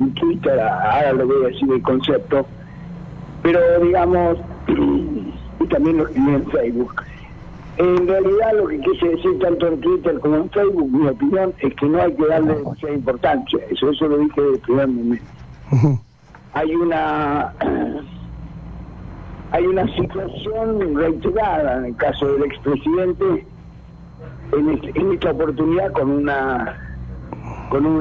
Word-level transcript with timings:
en 0.00 0.14
Twitter, 0.14 0.58
ahora 0.60 1.12
lo 1.12 1.26
voy 1.26 1.44
a 1.44 1.48
decir 1.48 1.70
el 1.72 1.82
concepto, 1.82 2.46
pero 3.42 3.60
digamos, 3.80 4.38
y 4.68 5.66
también 5.68 5.98
lo 5.98 6.06
escribí 6.06 6.34
en 6.34 6.46
Facebook. 6.50 6.94
En 7.78 8.08
realidad 8.08 8.52
lo 8.56 8.68
que 8.68 8.80
quise 8.80 9.06
decir 9.08 9.38
tanto 9.38 9.66
en 9.68 9.80
Twitter 9.80 10.18
como 10.20 10.36
en 10.36 10.50
Facebook, 10.50 10.90
mi 10.90 11.06
opinión, 11.08 11.52
es 11.60 11.74
que 11.74 11.86
no 11.86 12.00
hay 12.00 12.12
que 12.14 12.26
darle 12.26 12.54
demasiada 12.54 12.94
importancia. 12.94 13.58
Eso, 13.70 13.90
eso 13.90 14.08
lo 14.08 14.16
dije 14.18 14.40
desde 14.40 14.54
el 14.54 14.60
primer 14.60 14.88
momento. 14.88 15.24
Hay 16.54 16.74
una 16.74 17.52
hay 19.52 19.66
una 19.66 19.86
situación 19.94 20.96
reiterada 20.96 21.78
en 21.78 21.84
el 21.86 21.96
caso 21.96 22.26
del 22.32 22.44
expresidente 22.44 23.46
en, 24.52 24.70
este- 24.70 24.98
en 24.98 25.12
esta 25.12 25.30
oportunidad 25.30 25.92
con 25.92 26.10
una 26.10 26.85
con 27.68 27.84
un 27.86 27.98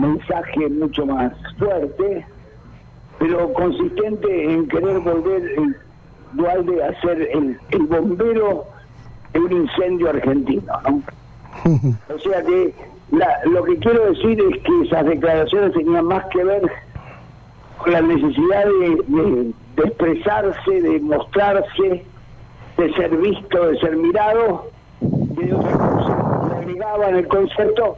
mensaje 0.00 0.68
mucho 0.68 1.06
más 1.06 1.32
fuerte 1.58 2.26
pero 3.18 3.52
consistente 3.52 4.52
en 4.54 4.66
querer 4.68 4.98
volver 5.00 5.42
el 5.58 5.76
Dualde 6.32 6.82
a 6.84 7.00
ser 7.00 7.20
el, 7.32 7.58
el 7.70 7.82
bombero 7.86 8.64
de 9.32 9.40
un 9.40 9.52
incendio 9.52 10.10
argentino 10.10 10.72
¿no? 10.88 11.02
o 12.14 12.18
sea 12.18 12.42
que 12.42 12.74
la- 13.10 13.40
lo 13.46 13.64
que 13.64 13.76
quiero 13.78 14.06
decir 14.12 14.40
es 14.40 14.62
que 14.62 14.82
esas 14.86 15.04
declaraciones 15.06 15.72
tenían 15.72 16.04
más 16.06 16.24
que 16.26 16.44
ver 16.44 16.62
con 17.78 17.92
la 17.92 18.00
necesidad 18.02 18.64
de, 18.66 19.02
de- 19.08 19.52
de 19.76 19.82
expresarse, 19.88 20.80
de 20.82 21.00
mostrarse, 21.00 22.04
de 22.76 22.92
ser 22.94 23.16
visto, 23.16 23.66
de 23.68 23.78
ser 23.80 23.96
mirado, 23.96 24.66
y 25.00 25.44
de 25.46 25.54
otra 25.54 25.72
cosa. 25.78 26.48
Le 26.48 26.54
agregaba 26.56 27.08
en 27.08 27.16
el 27.16 27.28
concepto 27.28 27.96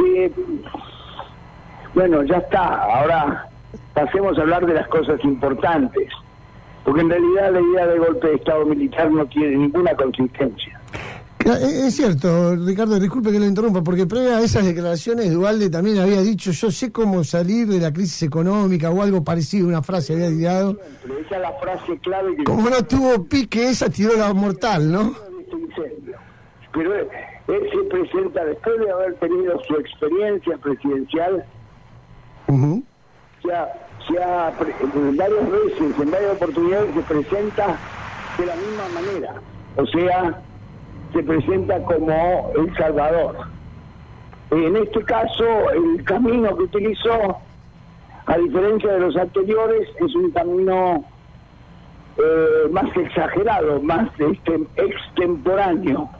que, 0.00 0.32
bueno, 1.94 2.22
ya 2.24 2.36
está, 2.38 2.82
ahora 2.84 3.46
pasemos 3.94 4.38
a 4.38 4.42
hablar 4.42 4.66
de 4.66 4.74
las 4.74 4.88
cosas 4.88 5.22
importantes, 5.24 6.08
porque 6.84 7.00
en 7.02 7.10
realidad 7.10 7.52
la 7.52 7.60
idea 7.60 7.86
de 7.86 7.98
golpe 7.98 8.28
de 8.28 8.34
Estado 8.36 8.64
militar 8.64 9.10
no 9.10 9.26
tiene 9.26 9.56
ninguna 9.56 9.94
consistencia. 9.94 10.80
Cla- 11.38 11.58
Es 11.60 11.96
cierto, 11.96 12.54
Ricardo, 12.56 12.98
disculpe 13.00 13.32
que 13.32 13.38
lo 13.40 13.46
interrumpa, 13.46 13.82
porque 13.82 14.06
previa 14.06 14.36
a 14.36 14.40
esas 14.42 14.64
declaraciones, 14.64 15.32
Dualde 15.32 15.70
también 15.70 15.98
había 15.98 16.20
dicho, 16.20 16.50
yo 16.52 16.70
sé 16.70 16.92
cómo 16.92 17.24
salir 17.24 17.66
de 17.66 17.80
la 17.80 17.92
crisis 17.92 18.22
económica 18.24 18.90
o 18.90 19.02
algo 19.02 19.24
parecido, 19.24 19.66
una 19.66 19.82
frase 19.82 20.12
había 20.12 20.28
tirado. 20.28 20.76
Pero 21.02 21.18
esa 21.18 21.36
es 21.36 21.42
la 21.42 21.52
frase 21.54 21.98
clave 22.02 22.36
que 22.36 22.44
Como 22.44 22.68
no 22.70 22.82
tuvo 22.84 23.24
pique, 23.24 23.70
esa 23.70 23.88
tiró 23.88 24.16
la 24.16 24.32
mortal, 24.34 24.92
¿no? 24.92 25.14
Pero 26.72 26.92
él, 27.54 27.62
él 27.62 27.70
se 27.70 27.84
presenta 27.88 28.44
después 28.44 28.78
de 28.80 28.90
haber 28.90 29.14
tenido 29.14 29.60
su 29.64 29.76
experiencia 29.76 30.56
presidencial, 30.58 31.44
ha 34.22 34.52
pre- 34.58 34.74
en 34.80 35.16
varias 35.16 35.50
veces, 35.50 35.98
en 36.00 36.10
varias 36.10 36.32
oportunidades 36.32 36.94
se 36.94 37.02
presenta 37.02 37.80
de 38.38 38.46
la 38.46 38.56
misma 38.56 38.88
manera. 38.88 39.34
O 39.76 39.86
sea, 39.86 40.42
se 41.12 41.22
presenta 41.22 41.82
como 41.84 42.50
el 42.56 42.76
Salvador. 42.76 43.36
En 44.50 44.76
este 44.76 45.04
caso, 45.04 45.70
el 45.70 46.04
camino 46.04 46.56
que 46.56 46.64
utilizó, 46.64 47.38
a 48.26 48.36
diferencia 48.36 48.92
de 48.94 49.00
los 49.00 49.16
anteriores, 49.16 49.88
es 50.04 50.14
un 50.16 50.30
camino 50.32 51.04
eh, 52.16 52.68
más 52.72 52.96
exagerado, 52.96 53.80
más 53.82 54.08
este, 54.18 54.60
extemporáneo, 54.76 56.10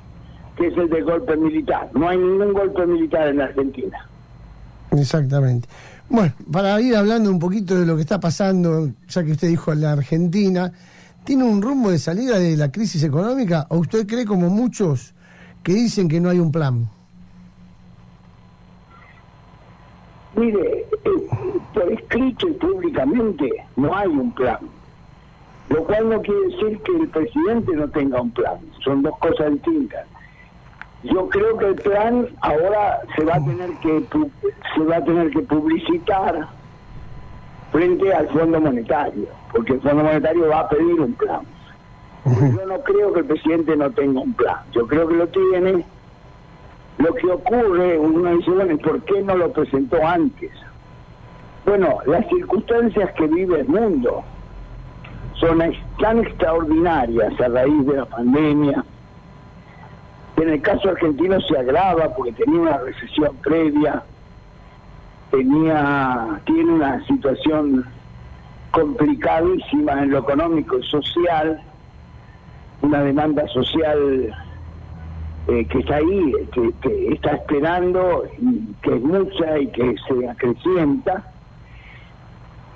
que 0.60 0.66
es 0.66 0.76
el 0.76 0.90
de 0.90 1.00
golpe 1.00 1.36
militar. 1.38 1.88
No 1.94 2.06
hay 2.06 2.18
ningún 2.18 2.52
golpe 2.52 2.84
militar 2.84 3.28
en 3.28 3.38
la 3.38 3.44
Argentina. 3.44 4.06
Exactamente. 4.92 5.66
Bueno, 6.10 6.34
para 6.52 6.78
ir 6.82 6.94
hablando 6.96 7.30
un 7.30 7.38
poquito 7.38 7.80
de 7.80 7.86
lo 7.86 7.96
que 7.96 8.02
está 8.02 8.20
pasando, 8.20 8.90
ya 9.08 9.24
que 9.24 9.32
usted 9.32 9.48
dijo 9.48 9.74
la 9.74 9.92
Argentina, 9.92 10.70
¿tiene 11.24 11.44
un 11.44 11.62
rumbo 11.62 11.90
de 11.90 11.98
salida 11.98 12.38
de 12.38 12.58
la 12.58 12.70
crisis 12.70 13.02
económica 13.04 13.66
o 13.70 13.78
usted 13.78 14.06
cree 14.06 14.26
como 14.26 14.50
muchos 14.50 15.14
que 15.62 15.72
dicen 15.72 16.08
que 16.08 16.20
no 16.20 16.28
hay 16.28 16.38
un 16.38 16.52
plan? 16.52 16.90
Mire, 20.36 20.80
eh, 20.90 21.10
por 21.72 21.90
escrito 21.90 22.48
y 22.48 22.52
públicamente 22.52 23.50
no 23.76 23.96
hay 23.96 24.08
un 24.08 24.30
plan, 24.32 24.58
lo 25.70 25.84
cual 25.84 26.10
no 26.10 26.20
quiere 26.20 26.40
decir 26.48 26.78
que 26.80 26.96
el 26.96 27.08
presidente 27.08 27.72
no 27.74 27.88
tenga 27.88 28.20
un 28.20 28.30
plan, 28.30 28.58
son 28.84 29.02
dos 29.02 29.16
cosas 29.20 29.52
distintas. 29.52 30.06
Yo 31.02 31.28
creo 31.30 31.56
que 31.56 31.66
el 31.66 31.74
plan 31.76 32.28
ahora 32.42 33.00
se 33.16 33.24
va 33.24 33.36
a 33.36 33.44
tener 33.44 33.70
que 33.80 34.04
se 34.74 34.84
va 34.84 34.96
a 34.96 35.04
tener 35.04 35.30
que 35.30 35.40
publicitar 35.40 36.46
frente 37.72 38.12
al 38.12 38.28
Fondo 38.28 38.60
Monetario, 38.60 39.26
porque 39.52 39.74
el 39.74 39.80
Fondo 39.80 40.04
Monetario 40.04 40.48
va 40.48 40.60
a 40.60 40.68
pedir 40.68 41.00
un 41.00 41.14
plan. 41.14 41.40
Yo 42.26 42.66
no 42.66 42.80
creo 42.82 43.12
que 43.14 43.20
el 43.20 43.26
presidente 43.26 43.76
no 43.76 43.90
tenga 43.92 44.20
un 44.20 44.34
plan, 44.34 44.58
yo 44.72 44.86
creo 44.86 45.08
que 45.08 45.14
lo 45.14 45.26
tiene. 45.28 45.84
Lo 46.98 47.14
que 47.14 47.30
ocurre, 47.30 47.98
uno 47.98 48.36
dice, 48.36 48.50
bueno, 48.50 48.72
¿y 48.72 48.76
por 48.76 49.00
qué 49.04 49.22
no 49.22 49.34
lo 49.34 49.50
presentó 49.52 50.06
antes? 50.06 50.50
Bueno, 51.64 51.98
las 52.04 52.26
circunstancias 52.28 53.10
que 53.12 53.26
vive 53.26 53.60
el 53.60 53.68
mundo 53.68 54.22
son 55.34 55.62
tan 55.98 56.18
extraordinarias 56.18 57.40
a 57.40 57.48
raíz 57.48 57.86
de 57.86 57.96
la 57.96 58.04
pandemia. 58.04 58.84
En 60.40 60.48
el 60.48 60.62
caso 60.62 60.88
argentino 60.88 61.38
se 61.42 61.58
agrava 61.58 62.14
porque 62.14 62.32
tenía 62.32 62.60
una 62.60 62.78
recesión 62.78 63.36
previa, 63.42 64.02
tenía, 65.30 66.40
tiene 66.46 66.72
una 66.72 67.06
situación 67.06 67.84
complicadísima 68.70 70.02
en 70.02 70.12
lo 70.12 70.20
económico 70.20 70.78
y 70.78 70.82
social, 70.84 71.60
una 72.80 73.02
demanda 73.02 73.46
social 73.48 74.34
eh, 75.48 75.66
que 75.66 75.78
está 75.78 75.96
ahí, 75.96 76.32
que, 76.52 77.12
está 77.12 77.32
esperando, 77.32 78.24
que 78.80 78.94
es 78.94 79.02
mucha 79.02 79.58
y 79.58 79.66
que 79.66 79.94
se 80.08 80.26
acrecienta. 80.26 81.22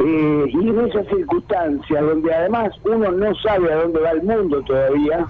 Eh, 0.00 0.44
y 0.50 0.68
en 0.68 0.80
esas 0.80 1.06
circunstancias, 1.06 2.04
donde 2.04 2.34
además 2.34 2.74
uno 2.84 3.10
no 3.10 3.34
sabe 3.36 3.72
a 3.72 3.76
dónde 3.76 4.00
va 4.00 4.10
el 4.10 4.22
mundo 4.22 4.60
todavía, 4.64 5.26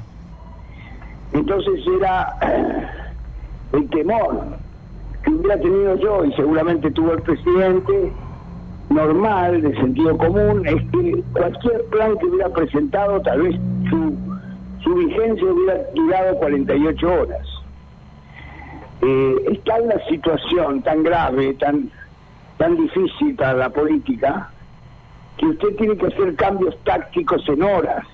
entonces 1.35 1.81
era 1.99 2.35
el 3.73 3.91
temor 3.91 4.47
que 5.23 5.31
hubiera 5.31 5.59
tenido 5.59 5.97
yo 5.97 6.25
y 6.25 6.33
seguramente 6.33 6.91
tuvo 6.91 7.13
el 7.13 7.23
presidente, 7.23 8.13
normal, 8.91 9.63
de 9.63 9.75
sentido 9.75 10.17
común, 10.17 10.67
es 10.67 10.83
que 10.91 11.23
cualquier 11.33 11.85
plan 11.87 12.17
que 12.19 12.27
hubiera 12.27 12.49
presentado, 12.51 13.21
tal 13.23 13.43
vez 13.43 13.57
su, 13.91 14.15
su 14.83 14.95
vigencia 14.95 15.45
hubiera 15.45 15.79
durado 15.95 16.37
48 16.37 17.13
horas. 17.13 17.49
Eh, 19.03 19.37
está 19.53 19.79
en 19.79 19.89
la 19.89 20.07
situación 20.07 20.83
tan 20.83 21.03
grave, 21.03 21.55
tan, 21.55 21.91
tan 22.59 22.77
difícil 22.77 23.35
para 23.35 23.55
la 23.55 23.71
política, 23.71 24.51
que 25.37 25.47
usted 25.47 25.77
tiene 25.77 25.97
que 25.97 26.07
hacer 26.07 26.35
cambios 26.37 26.77
tácticos 26.85 27.47
en 27.49 27.63
horas. 27.63 28.07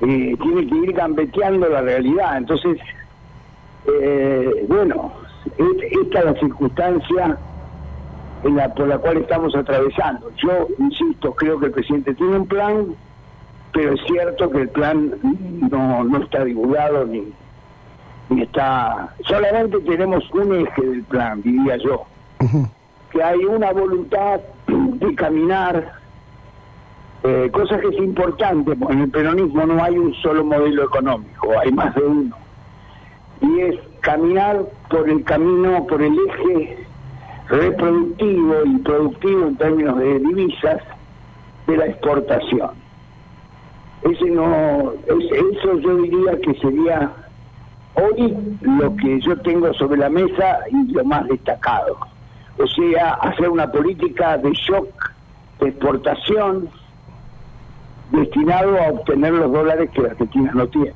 Eh, 0.00 0.36
tiene 0.42 0.66
que 0.66 0.74
ir 0.76 0.92
gambeteando 0.92 1.68
la 1.68 1.80
realidad. 1.82 2.36
Entonces, 2.36 2.78
eh, 3.86 4.64
bueno, 4.68 5.12
es- 5.56 5.92
esta 6.02 6.18
es 6.20 6.24
la 6.24 6.34
circunstancia 6.34 7.38
en 8.44 8.56
la, 8.56 8.74
por 8.74 8.88
la 8.88 8.98
cual 8.98 9.18
estamos 9.18 9.54
atravesando. 9.54 10.30
Yo, 10.36 10.68
insisto, 10.78 11.32
creo 11.34 11.58
que 11.58 11.66
el 11.66 11.72
presidente 11.72 12.14
tiene 12.14 12.36
un 12.36 12.46
plan, 12.46 12.94
pero 13.72 13.94
es 13.94 14.00
cierto 14.06 14.50
que 14.50 14.62
el 14.62 14.68
plan 14.68 15.14
no, 15.70 16.04
no 16.04 16.18
está 16.22 16.44
divulgado 16.44 17.06
ni, 17.06 17.32
ni 18.30 18.42
está... 18.42 19.14
Solamente 19.26 19.78
tenemos 19.80 20.28
un 20.32 20.54
eje 20.66 20.82
del 20.86 21.02
plan, 21.04 21.40
diría 21.42 21.76
yo, 21.76 22.04
que 23.10 23.22
hay 23.22 23.44
una 23.44 23.72
voluntad 23.72 24.40
de 24.66 25.14
caminar, 25.14 25.92
eh, 27.24 27.50
cosa 27.52 27.78
que 27.80 27.88
es 27.88 27.96
importante, 27.98 28.72
en 28.90 29.00
el 29.00 29.10
peronismo 29.10 29.64
no 29.66 29.82
hay 29.82 29.96
un 29.98 30.14
solo 30.16 30.44
modelo 30.44 30.84
económico, 30.84 31.48
hay 31.58 31.72
más 31.72 31.94
de 31.94 32.02
uno. 32.02 32.36
Y 33.40 33.60
es 33.60 33.76
caminar 34.00 34.62
por 34.90 35.08
el 35.08 35.24
camino, 35.24 35.86
por 35.86 36.02
el 36.02 36.14
eje 36.28 36.86
reproductivo 37.48 38.54
y 38.64 38.78
productivo 38.78 39.46
en 39.48 39.56
términos 39.56 39.98
de 39.98 40.18
divisas 40.18 40.80
de 41.66 41.76
la 41.76 41.86
exportación. 41.86 42.70
Ese 44.02 44.26
no, 44.30 44.92
es- 45.06 45.32
eso 45.56 45.78
yo 45.78 45.96
diría 45.96 46.38
que 46.42 46.54
sería 46.60 47.10
hoy 47.94 48.36
lo 48.60 48.94
que 48.96 49.20
yo 49.20 49.36
tengo 49.40 49.72
sobre 49.74 49.98
la 49.98 50.10
mesa 50.10 50.58
y 50.70 50.92
lo 50.92 51.04
más 51.04 51.26
destacado. 51.28 51.96
O 52.58 52.66
sea, 52.66 53.14
hacer 53.14 53.48
una 53.48 53.70
política 53.70 54.36
de 54.38 54.52
shock 54.52 54.88
de 55.60 55.68
exportación 55.68 56.68
destinado 58.16 58.78
a 58.78 58.88
obtener 58.88 59.32
los 59.32 59.52
dólares 59.52 59.90
que 59.94 60.02
la 60.02 60.10
Argentina 60.10 60.52
no 60.54 60.68
tiene. 60.68 60.94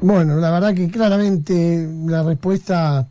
Bueno, 0.00 0.36
la 0.36 0.50
verdad 0.50 0.74
que 0.74 0.90
claramente 0.90 1.88
la 2.06 2.22
respuesta 2.22 3.08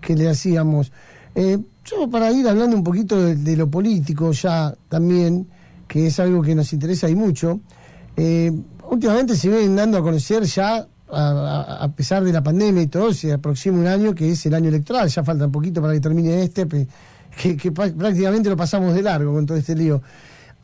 que 0.00 0.14
le 0.14 0.28
hacíamos. 0.28 0.92
Eh, 1.34 1.58
yo 1.84 2.08
para 2.10 2.30
ir 2.30 2.46
hablando 2.48 2.76
un 2.76 2.84
poquito 2.84 3.20
de, 3.20 3.56
lo 3.56 3.68
político 3.68 4.32
ya 4.32 4.74
también, 4.88 5.48
que 5.88 6.06
es 6.06 6.20
algo 6.20 6.42
que 6.42 6.54
nos 6.54 6.72
interesa 6.72 7.08
y 7.08 7.14
mucho, 7.14 7.60
eh, 8.16 8.52
últimamente 8.90 9.36
se 9.36 9.48
vienen 9.48 9.76
dando 9.76 9.98
a 9.98 10.02
conocer 10.02 10.44
ya, 10.44 10.86
a, 11.10 11.88
pesar 11.96 12.24
de 12.24 12.32
la 12.32 12.42
pandemia 12.42 12.82
y 12.82 12.86
todo, 12.88 13.12
se 13.12 13.32
aproxima 13.32 13.78
un 13.78 13.86
año 13.86 14.14
que 14.14 14.30
es 14.30 14.46
el 14.46 14.54
año 14.54 14.68
electoral, 14.68 15.08
ya 15.08 15.22
falta 15.22 15.46
un 15.46 15.52
poquito 15.52 15.80
para 15.80 15.94
que 15.94 16.00
termine 16.00 16.42
este, 16.42 16.66
que, 16.66 17.72
prácticamente 17.72 18.48
lo 18.48 18.56
pasamos 18.56 18.94
de 18.94 19.02
largo 19.02 19.32
con 19.32 19.46
todo 19.46 19.58
este 19.58 19.74
lío. 19.74 20.02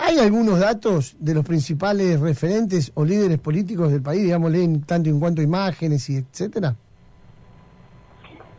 ¿Hay 0.04 0.19
algunos 0.19 0.58
datos 0.58 1.14
de 1.20 1.32
los 1.32 1.44
principales 1.44 2.19
referentes 2.19 2.90
o 2.94 3.04
líderes 3.04 3.38
políticos 3.38 3.93
del 3.93 4.02
país, 4.02 4.25
digamos, 4.25 4.52
tanto 4.84 5.08
en 5.08 5.20
cuanto 5.20 5.40
a 5.40 5.44
imágenes 5.44 6.10
y 6.10 6.16
etcétera? 6.16 6.75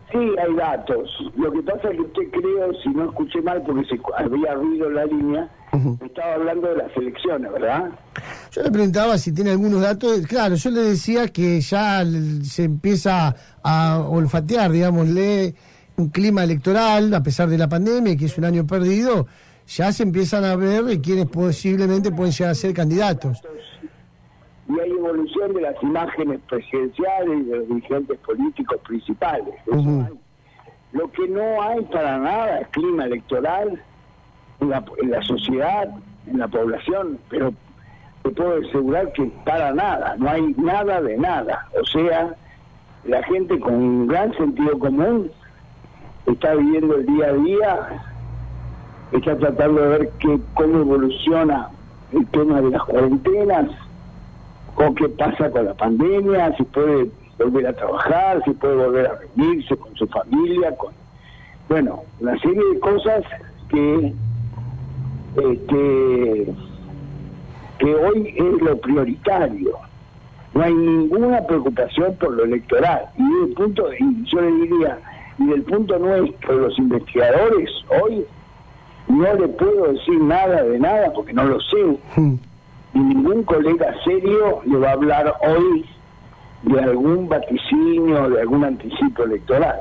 Sí, 0.09 0.19
hay 0.19 0.55
datos. 0.55 1.09
Lo 1.35 1.51
que 1.51 1.61
pasa 1.63 1.89
es 1.89 1.97
que 1.97 2.01
usted 2.01 2.21
creo, 2.31 2.71
si 2.81 2.89
no 2.91 3.09
escuché 3.09 3.41
mal, 3.41 3.61
porque 3.63 3.83
se 3.89 3.99
había 4.17 4.53
ruido 4.53 4.89
la 4.89 5.03
línea, 5.03 5.51
estaba 6.05 6.35
hablando 6.35 6.69
de 6.69 6.77
las 6.77 6.95
elecciones, 6.95 7.51
¿verdad? 7.51 7.89
Yo 8.51 8.63
le 8.63 8.71
preguntaba 8.71 9.17
si 9.17 9.33
tiene 9.33 9.51
algunos 9.51 9.81
datos. 9.81 10.25
Claro, 10.27 10.55
yo 10.55 10.69
le 10.69 10.81
decía 10.81 11.27
que 11.27 11.59
ya 11.59 12.05
se 12.43 12.63
empieza 12.63 13.35
a 13.61 13.99
olfatear, 13.99 14.71
digámosle, 14.71 15.55
un 15.97 16.07
clima 16.07 16.45
electoral, 16.45 17.13
a 17.13 17.21
pesar 17.21 17.49
de 17.49 17.57
la 17.57 17.67
pandemia, 17.67 18.15
que 18.15 18.25
es 18.25 18.37
un 18.37 18.45
año 18.45 18.65
perdido, 18.65 19.27
ya 19.67 19.91
se 19.91 20.03
empiezan 20.03 20.43
a 20.43 20.55
ver 20.55 21.01
quienes 21.01 21.25
posiblemente 21.27 22.11
pueden 22.11 22.31
llegar 22.31 22.51
a 22.51 22.55
ser 22.55 22.73
candidatos 22.73 23.41
y 24.67 24.79
hay 24.79 24.91
evolución 24.91 25.53
de 25.53 25.61
las 25.61 25.83
imágenes 25.83 26.39
presidenciales 26.47 27.39
y 27.39 27.43
de 27.43 27.57
los 27.57 27.67
dirigentes 27.67 28.17
políticos 28.19 28.79
principales. 28.85 29.55
Lo 29.65 31.11
que 31.11 31.27
no 31.27 31.61
hay 31.61 31.81
para 31.85 32.19
nada 32.19 32.59
es 32.61 32.67
clima 32.69 33.05
electoral 33.05 33.81
en 34.59 34.69
la, 34.69 34.83
en 35.01 35.11
la 35.11 35.21
sociedad, 35.23 35.89
en 36.27 36.39
la 36.39 36.47
población, 36.47 37.19
pero 37.29 37.53
te 38.21 38.29
puedo 38.29 38.67
asegurar 38.67 39.11
que 39.13 39.25
para 39.43 39.73
nada, 39.73 40.15
no 40.17 40.29
hay 40.29 40.53
nada 40.57 41.01
de 41.01 41.17
nada. 41.17 41.67
O 41.81 41.85
sea, 41.85 42.35
la 43.05 43.23
gente 43.23 43.59
con 43.59 43.73
un 43.73 44.07
gran 44.07 44.33
sentido 44.37 44.77
común 44.79 45.31
está 46.27 46.53
viviendo 46.53 46.95
el 46.95 47.05
día 47.07 47.25
a 47.25 47.33
día, 47.33 48.12
está 49.17 49.37
tratando 49.37 49.81
de 49.81 49.87
ver 49.87 50.09
que, 50.19 50.39
cómo 50.55 50.79
evoluciona 50.79 51.69
el 52.11 52.25
tema 52.27 52.61
de 52.61 52.71
las 52.71 52.83
cuarentenas, 52.83 53.69
con 54.75 54.95
qué 54.95 55.09
pasa 55.09 55.49
con 55.51 55.65
la 55.65 55.73
pandemia, 55.73 56.55
si 56.57 56.63
puede 56.63 57.09
volver 57.37 57.67
a 57.67 57.73
trabajar, 57.73 58.41
si 58.45 58.51
puede 58.51 58.75
volver 58.75 59.07
a 59.07 59.15
reunirse 59.15 59.75
con 59.77 59.95
su 59.95 60.07
familia, 60.07 60.75
con 60.77 60.93
bueno, 61.69 62.03
una 62.19 62.37
serie 62.39 62.61
de 62.73 62.79
cosas 62.79 63.23
que 63.69 64.13
este 65.35 66.53
que 67.79 67.95
hoy 67.95 68.35
es 68.37 68.61
lo 68.61 68.77
prioritario. 68.79 69.77
No 70.53 70.61
hay 70.61 70.73
ninguna 70.73 71.41
preocupación 71.47 72.15
por 72.17 72.33
lo 72.33 72.43
electoral. 72.43 73.05
Y 73.17 73.43
el 73.43 73.53
punto, 73.55 73.91
y 73.91 74.23
yo 74.25 74.41
le 74.41 74.51
diría, 74.51 74.99
y 75.39 75.47
del 75.47 75.63
punto 75.63 75.97
nuestro, 75.97 76.59
los 76.59 76.77
investigadores, 76.77 77.71
hoy 78.01 78.23
no 79.07 79.33
le 79.33 79.47
puedo 79.49 79.93
decir 79.93 80.19
nada 80.21 80.63
de 80.63 80.79
nada 80.79 81.11
porque 81.13 81.33
no 81.33 81.43
lo 81.45 81.59
sé. 81.59 81.97
Hmm 82.15 82.35
y 82.93 82.99
ningún 82.99 83.43
colega 83.43 83.93
serio 84.03 84.61
le 84.65 84.77
va 84.77 84.89
a 84.89 84.93
hablar 84.93 85.33
hoy 85.41 85.85
de 86.63 86.79
algún 86.79 87.27
vaticinio, 87.27 88.29
de 88.29 88.41
algún 88.41 88.63
anticipo 88.63 89.23
electoral. 89.23 89.79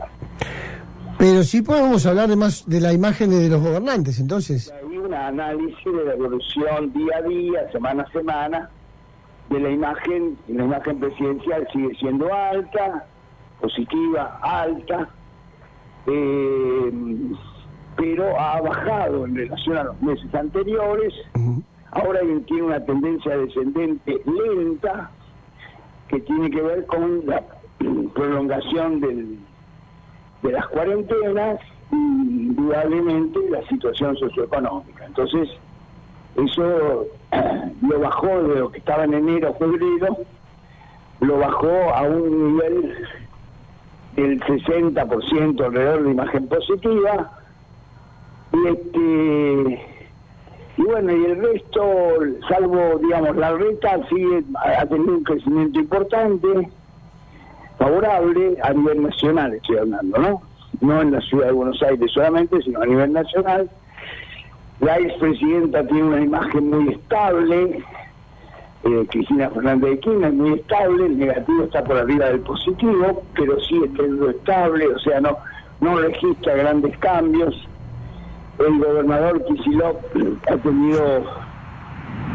Pero 1.18 1.42
sí 1.44 1.62
podemos 1.62 2.04
hablar 2.06 2.28
de 2.28 2.36
más 2.36 2.68
de 2.68 2.80
la 2.80 2.92
imagen 2.92 3.30
de 3.30 3.48
los 3.48 3.60
gobernantes, 3.60 4.18
entonces. 4.18 4.72
Hay 4.72 4.96
un 4.96 5.12
análisis 5.12 5.84
de 5.84 6.04
la 6.04 6.14
evolución 6.14 6.92
día 6.92 7.18
a 7.18 7.22
día, 7.22 7.70
semana 7.70 8.02
a 8.02 8.12
semana, 8.12 8.70
de 9.50 9.60
la 9.60 9.70
imagen, 9.70 10.36
la 10.48 10.64
imagen 10.64 10.98
presidencial 10.98 11.68
sigue 11.72 11.94
siendo 12.00 12.32
alta, 12.32 13.06
positiva, 13.60 14.40
alta, 14.42 15.08
eh, 16.06 16.92
pero 17.96 18.38
ha 18.38 18.60
bajado 18.60 19.26
en 19.26 19.36
relación 19.36 19.76
a 19.78 19.84
los 19.84 20.00
meses 20.02 20.34
anteriores. 20.34 21.14
Ahora 21.90 22.20
tiene 22.46 22.62
una 22.62 22.84
tendencia 22.84 23.36
descendente 23.36 24.22
lenta 24.24 25.10
que 26.08 26.20
tiene 26.20 26.50
que 26.50 26.62
ver 26.62 26.86
con 26.86 27.26
la 27.26 27.42
prolongación 28.14 29.00
del, 29.00 29.38
de 30.42 30.52
las 30.52 30.66
cuarentenas 30.68 31.60
y 31.90 31.94
indudablemente 31.94 33.38
la 33.50 33.66
situación 33.68 34.16
socioeconómica. 34.16 35.06
Entonces, 35.06 35.48
eso 36.36 37.06
lo 37.82 38.00
bajó 38.00 38.42
de 38.42 38.60
lo 38.60 38.70
que 38.70 38.78
estaba 38.78 39.04
en 39.04 39.14
enero, 39.14 39.54
febrero, 39.58 40.18
lo 41.20 41.38
bajó 41.38 41.94
a 41.94 42.02
un 42.02 42.54
nivel 42.54 43.06
del 44.16 44.40
60% 44.40 45.64
alrededor 45.64 46.04
de 46.04 46.10
imagen 46.10 46.48
positiva. 46.48 47.41
Y 48.52 48.68
este 48.68 49.92
y 50.76 50.82
bueno, 50.82 51.12
y 51.12 51.24
el 51.26 51.42
resto, 51.42 51.82
salvo, 52.48 52.98
digamos, 53.02 53.36
la 53.36 53.52
reta, 53.52 54.00
sigue, 54.08 54.42
ha 54.54 54.86
tenido 54.86 55.18
un 55.18 55.24
crecimiento 55.24 55.78
importante, 55.78 56.68
favorable 57.78 58.56
a 58.62 58.72
nivel 58.72 59.02
nacional, 59.02 59.52
estoy 59.52 59.78
hablando, 59.78 60.18
¿no? 60.18 60.42
No 60.80 61.02
en 61.02 61.12
la 61.12 61.20
ciudad 61.20 61.46
de 61.46 61.52
Buenos 61.52 61.82
Aires 61.82 62.10
solamente, 62.10 62.60
sino 62.62 62.80
a 62.80 62.86
nivel 62.86 63.12
nacional. 63.12 63.70
La 64.80 64.98
expresidenta 64.98 65.86
tiene 65.86 66.04
una 66.04 66.22
imagen 66.22 66.70
muy 66.70 66.94
estable, 66.94 67.84
eh, 68.84 69.06
Cristina 69.10 69.50
Fernández 69.50 69.90
de 69.90 70.00
Kirchner, 70.00 70.32
muy 70.32 70.54
estable, 70.54 71.06
el 71.06 71.18
negativo 71.18 71.64
está 71.64 71.84
por 71.84 71.98
arriba 71.98 72.26
del 72.26 72.40
positivo, 72.40 73.22
pero 73.36 73.60
sigue 73.60 73.88
siendo 73.94 74.30
estable, 74.30 74.88
o 74.88 74.98
sea, 75.00 75.20
no, 75.20 75.36
no 75.80 75.98
registra 75.98 76.54
grandes 76.56 76.96
cambios 76.98 77.68
el 78.58 78.78
gobernador 78.78 79.44
Kicillof 79.44 79.96
ha 80.50 80.56
tenido 80.58 81.24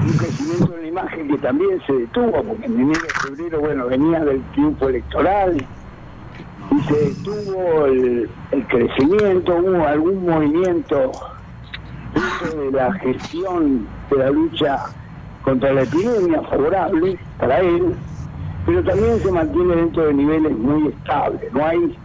un 0.02 0.18
crecimiento 0.18 0.76
en 0.76 0.82
la 0.82 0.88
imagen 0.88 1.28
que 1.28 1.38
también 1.38 1.82
se 1.86 1.94
detuvo, 1.94 2.44
porque 2.44 2.66
en 2.66 2.80
enero 2.80 3.02
y 3.06 3.28
febrero, 3.28 3.60
bueno, 3.60 3.88
venía 3.88 4.20
del 4.26 4.42
triunfo 4.52 4.90
electoral 4.90 5.58
y 6.72 6.82
se 6.82 6.96
detuvo 6.96 7.86
el, 7.86 8.30
crecimiento, 8.68 9.56
hubo 9.56 9.86
algún 9.86 10.26
movimiento 10.26 11.12
dentro 12.14 12.62
de 12.62 12.72
la 12.72 12.94
gestión 12.94 13.88
de 14.10 14.18
la 14.18 14.30
lucha 14.30 14.86
contra 15.44 15.74
la 15.74 15.84
epidemia 15.84 16.42
favorable 16.44 17.18
para 17.40 17.60
él, 17.60 17.96
pero 18.66 18.84
también 18.84 19.20
se 19.20 19.32
mantiene 19.32 19.76
dentro 19.76 20.08
de 20.08 20.14
niveles 20.14 20.58
muy 20.58 20.88
estables, 20.88 21.54
no 21.54 21.66
hay 21.66 21.98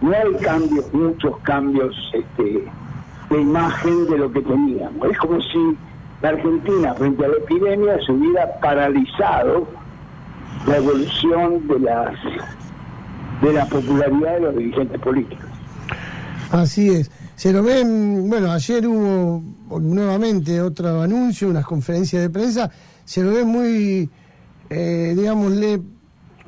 no 0.00 0.12
hay 0.12 0.34
cambios, 0.42 0.92
muchos 0.92 1.38
cambios 1.44 1.96
este 2.12 2.68
de 3.30 3.40
imagen 3.40 4.06
de 4.06 4.18
lo 4.18 4.32
que 4.32 4.40
teníamos. 4.42 5.10
Es 5.10 5.18
como 5.18 5.40
si 5.40 5.76
la 6.22 6.30
Argentina, 6.30 6.94
frente 6.94 7.24
a 7.24 7.28
la 7.28 7.36
epidemia, 7.36 7.98
se 8.04 8.12
hubiera 8.12 8.60
paralizado 8.60 9.66
la 10.66 10.76
evolución 10.76 11.66
de 11.68 11.78
las 11.80 12.14
de 13.42 13.52
la 13.52 13.66
popularidad 13.66 14.34
de 14.34 14.40
los 14.40 14.56
dirigentes 14.56 15.00
políticos. 15.00 15.46
Así 16.50 16.88
es. 16.88 17.10
Se 17.36 17.52
lo 17.52 17.62
ven, 17.62 18.28
bueno, 18.30 18.52
ayer 18.52 18.86
hubo 18.86 19.42
nuevamente 19.80 20.60
otro 20.60 21.02
anuncio, 21.02 21.48
unas 21.48 21.66
conferencias 21.66 22.22
de 22.22 22.30
prensa, 22.30 22.70
se 23.04 23.22
lo 23.22 23.32
ve 23.32 23.44
muy, 23.44 24.08
eh, 24.70 25.14
digámosle, 25.16 25.82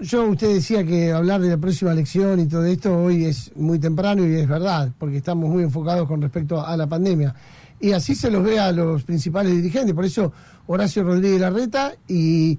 yo 0.00 0.24
usted 0.26 0.54
decía 0.54 0.84
que 0.84 1.12
hablar 1.12 1.40
de 1.40 1.50
la 1.50 1.56
próxima 1.56 1.92
elección 1.92 2.40
y 2.40 2.46
todo 2.46 2.64
esto 2.64 2.96
hoy 2.96 3.24
es 3.24 3.54
muy 3.56 3.78
temprano 3.78 4.26
y 4.26 4.34
es 4.34 4.48
verdad, 4.48 4.92
porque 4.98 5.18
estamos 5.18 5.48
muy 5.48 5.62
enfocados 5.62 6.06
con 6.06 6.20
respecto 6.20 6.64
a 6.64 6.76
la 6.76 6.86
pandemia. 6.86 7.34
Y 7.80 7.92
así 7.92 8.14
se 8.14 8.30
los 8.30 8.42
ve 8.42 8.58
a 8.58 8.72
los 8.72 9.04
principales 9.04 9.54
dirigentes, 9.54 9.94
por 9.94 10.04
eso 10.04 10.32
Horacio 10.66 11.02
Rodríguez 11.04 11.40
Larreta 11.40 11.92
y, 12.08 12.58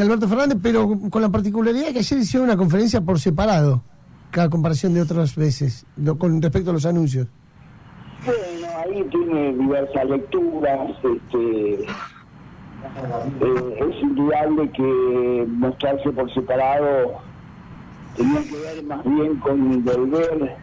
Alberto 0.00 0.28
Fernández, 0.28 0.58
pero 0.62 0.98
con 1.10 1.22
la 1.22 1.30
particularidad 1.30 1.92
que 1.92 2.00
ayer 2.00 2.18
hicieron 2.18 2.48
una 2.48 2.56
conferencia 2.56 3.00
por 3.00 3.18
separado, 3.18 3.82
a 4.32 4.48
comparación 4.48 4.92
de 4.94 5.00
otras 5.02 5.34
veces, 5.34 5.86
con 6.18 6.40
respecto 6.42 6.70
a 6.70 6.74
los 6.74 6.84
anuncios. 6.84 7.26
Bueno, 8.24 8.68
ahí 8.78 9.04
tiene 9.10 9.54
diversas 9.54 10.04
lecturas, 10.06 10.90
este 11.02 11.86
eh, 13.40 13.78
es 13.90 14.02
indudable 14.02 14.70
que 14.70 15.46
mostrarse 15.48 16.10
por 16.10 16.32
separado 16.32 17.20
tenía 18.16 18.42
que 18.42 18.56
ver 18.56 18.84
más 18.84 19.04
bien 19.04 19.36
con 19.36 19.84
volver 19.84 20.56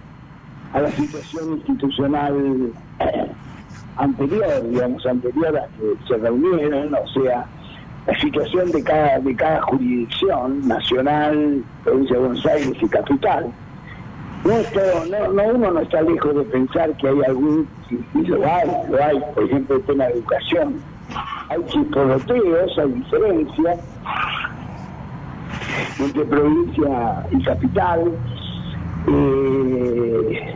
a 0.74 0.82
la 0.82 0.92
situación 0.92 1.54
institucional 1.54 2.72
anterior, 3.98 4.70
digamos, 4.70 5.06
anterior 5.06 5.58
a 5.58 5.68
que 5.78 5.96
se 6.08 6.18
reunieron, 6.18 6.94
o 6.94 7.08
sea, 7.08 7.46
la 8.08 8.20
situación 8.20 8.72
de 8.72 8.84
cada, 8.84 9.20
de 9.20 9.36
cada 9.36 9.62
jurisdicción 9.62 10.68
nacional, 10.68 11.64
provincia 11.84 12.16
de 12.16 12.20
Buenos 12.20 12.46
Aires 12.46 12.74
y 12.82 12.88
capital. 12.88 13.52
no, 14.44 15.34
no, 15.34 15.44
uno 15.56 15.72
no 15.72 15.80
está 15.80 16.02
lejos 16.02 16.36
de 16.36 16.44
pensar 16.44 16.96
que 16.98 17.08
hay 17.08 17.22
algún, 17.26 17.68
y 17.90 18.22
lo 18.28 18.46
hay, 18.46 18.70
lo 18.90 19.04
hay, 19.04 19.20
por 19.34 19.44
ejemplo, 19.44 19.78
el 19.78 19.82
tema 19.84 20.06
de 20.06 20.14
educación. 20.14 20.95
Hay 21.50 21.66
chisporroteos, 21.68 22.78
hay 22.78 22.92
diferencias 22.92 23.80
entre 26.00 26.26
provincia 26.26 27.26
y 27.32 27.44
capital. 27.44 28.12
Eh, 29.08 30.56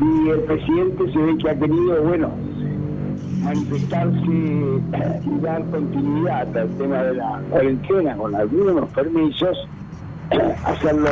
y 0.00 0.28
el 0.28 0.40
presidente 0.42 1.12
se 1.12 1.18
ve 1.18 1.38
que 1.38 1.50
ha 1.50 1.58
querido, 1.58 2.02
bueno, 2.04 2.30
manifestarse 3.42 4.20
y 4.26 5.40
dar 5.40 5.64
continuidad 5.70 6.56
al 6.56 6.68
tema 6.76 7.02
de 7.02 7.14
la 7.14 7.42
cuarentena 7.50 8.16
con 8.16 8.34
algunos 8.34 8.88
permisos, 8.90 9.68
hacerlo 10.64 11.10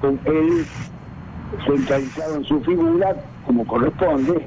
con 0.00 0.20
él 0.24 0.66
centralizado 1.66 2.36
en 2.36 2.44
su 2.44 2.60
figura 2.62 3.16
como 3.46 3.66
corresponde, 3.66 4.46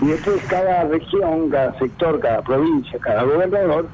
y 0.00 0.06
después 0.06 0.42
cada 0.48 0.84
región, 0.84 1.50
cada 1.50 1.78
sector, 1.78 2.20
cada 2.20 2.42
provincia, 2.42 2.98
cada 3.00 3.22
gobernador 3.22 3.88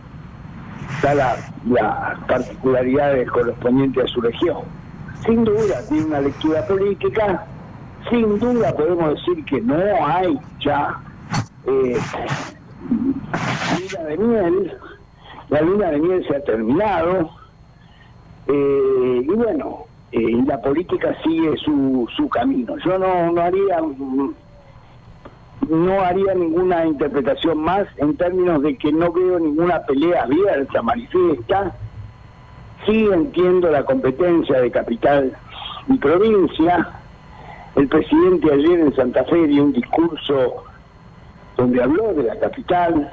da 1.03 1.15
las 1.15 1.51
la 1.67 2.19
particularidades 2.27 3.31
correspondientes 3.31 4.05
a 4.05 4.09
su 4.09 4.21
región. 4.21 4.63
Sin 5.25 5.45
duda 5.45 5.83
tiene 5.89 6.07
una 6.07 6.21
lectura 6.21 6.67
política, 6.67 7.47
sin 8.09 8.39
duda 8.39 8.75
podemos 8.75 9.15
decir 9.15 9.45
que 9.45 9.61
no 9.61 9.77
hay 10.07 10.39
ya 10.61 10.99
eh, 11.67 11.99
luna 13.79 14.09
de 14.09 14.17
miel, 14.17 14.79
la 15.51 15.61
luna 15.61 15.91
de 15.91 15.99
miel 15.99 16.27
se 16.27 16.37
ha 16.37 16.45
terminado, 16.45 17.31
eh, 18.47 19.23
y 19.23 19.35
bueno, 19.35 19.85
eh, 20.13 20.43
la 20.47 20.61
política 20.61 21.15
sigue 21.23 21.57
su, 21.59 22.09
su 22.17 22.29
camino. 22.29 22.77
Yo 22.85 22.99
no, 22.99 23.33
no 23.33 23.41
haría 23.41 23.81
no 25.71 26.01
haría 26.01 26.35
ninguna 26.35 26.85
interpretación 26.85 27.59
más 27.59 27.87
en 27.99 28.17
términos 28.17 28.63
de 28.63 28.77
que 28.77 28.93
no 28.93 29.13
veo 29.13 29.39
ninguna 29.39 29.81
pelea 29.83 30.25
abierta, 30.25 30.83
manifiesta. 30.83 31.77
Sí 32.85 33.09
entiendo 33.13 33.71
la 33.71 33.85
competencia 33.85 34.61
de 34.61 34.71
capital 34.71 35.33
y 35.87 35.97
provincia. 35.99 36.89
El 37.77 37.87
presidente 37.87 38.53
ayer 38.53 38.81
en 38.81 38.97
Santa 38.97 39.25
Fe 39.25 39.47
dio 39.47 39.63
un 39.63 39.73
discurso 39.73 40.65
donde 41.57 41.83
habló 41.83 42.15
de 42.15 42.25
la 42.25 42.39
capital 42.41 43.13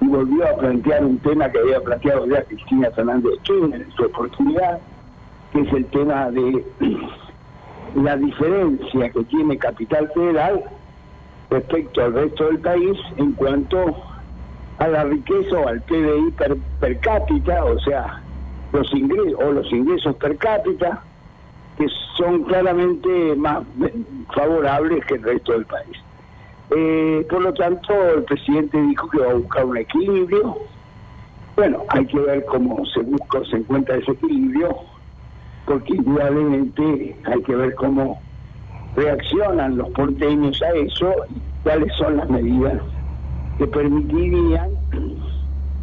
y 0.00 0.06
volvió 0.06 0.48
a 0.48 0.56
plantear 0.56 1.04
un 1.04 1.18
tema 1.18 1.50
que 1.50 1.58
había 1.58 1.80
planteado 1.80 2.26
ya 2.26 2.42
Cristina 2.44 2.90
Fernández 2.92 3.32
de 3.32 3.38
Kirchner 3.40 3.82
en 3.82 3.92
su 3.92 4.04
oportunidad, 4.04 4.78
que 5.52 5.60
es 5.60 5.72
el 5.74 5.84
tema 5.86 6.30
de 6.30 6.64
la 7.96 8.16
diferencia 8.16 9.10
que 9.10 9.24
tiene 9.24 9.58
Capital 9.58 10.10
Federal 10.14 10.64
respecto 11.54 12.02
al 12.02 12.14
resto 12.14 12.46
del 12.46 12.58
país 12.58 12.98
en 13.16 13.32
cuanto 13.32 13.96
a 14.78 14.88
la 14.88 15.04
riqueza 15.04 15.56
o 15.56 15.68
al 15.68 15.80
PBI 15.82 16.30
per, 16.36 16.56
per 16.80 16.98
cápita, 16.98 17.64
o 17.64 17.78
sea, 17.80 18.20
los 18.72 18.92
ingresos 18.92 19.34
o 19.40 19.52
los 19.52 19.72
ingresos 19.72 20.16
per 20.16 20.36
cápita 20.36 21.02
que 21.78 21.86
son 22.16 22.42
claramente 22.44 23.34
más 23.36 23.62
favorables 24.34 25.04
que 25.06 25.14
el 25.14 25.22
resto 25.22 25.52
del 25.52 25.64
país. 25.66 25.96
Eh, 26.70 27.26
por 27.30 27.42
lo 27.42 27.52
tanto, 27.54 27.92
el 28.16 28.24
presidente 28.24 28.80
dijo 28.80 29.08
que 29.10 29.18
va 29.18 29.30
a 29.30 29.34
buscar 29.34 29.64
un 29.64 29.76
equilibrio. 29.76 30.56
Bueno, 31.56 31.84
hay 31.88 32.06
que 32.06 32.18
ver 32.18 32.44
cómo 32.46 32.84
se 32.86 33.00
busca 33.00 33.38
o 33.38 33.44
se 33.44 33.56
encuentra 33.58 33.96
ese 33.96 34.12
equilibrio 34.12 34.76
porque 35.66 35.94
indudablemente 35.94 37.16
hay 37.24 37.42
que 37.42 37.54
ver 37.54 37.74
cómo 37.74 38.20
reaccionan 38.96 39.76
los 39.76 39.88
porteños 39.90 40.60
a 40.62 40.70
eso 40.70 41.12
y 41.30 41.40
cuáles 41.62 41.92
son 41.96 42.16
las 42.16 42.28
medidas 42.28 42.80
que 43.58 43.66
permitirían 43.66 44.70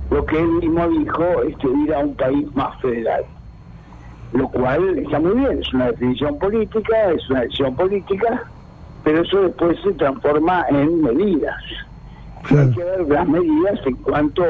lo 0.10 0.26
que 0.26 0.38
él 0.38 0.48
mismo 0.48 0.90
dijo, 0.90 1.24
este, 1.44 1.68
ir 1.70 1.94
a 1.94 2.00
un 2.00 2.16
país 2.16 2.56
más 2.56 2.80
federal. 2.82 3.24
Lo 4.34 4.48
cual 4.50 5.00
está 5.00 5.20
muy 5.20 5.36
bien, 5.36 5.60
es 5.60 5.74
una 5.74 5.88
definición 5.88 6.38
política, 6.38 7.12
es 7.12 7.30
una 7.30 7.42
decisión 7.42 7.76
política, 7.76 8.44
pero 9.04 9.22
eso 9.22 9.42
después 9.44 9.78
se 9.84 9.94
transforma 9.94 10.66
en 10.70 11.02
medidas. 11.02 11.56
Hay 12.50 12.72
que 12.72 12.84
ver 12.84 13.08
las 13.08 13.28
medidas 13.28 13.80
en 13.86 13.96
cuanto 13.96 14.44